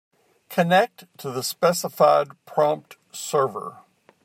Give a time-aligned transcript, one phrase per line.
[0.49, 3.81] Connect to the specified prompt server.